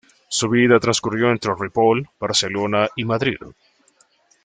[0.29, 3.37] Su vida transcurrió entre Ripoll, Barcelona y Madrid.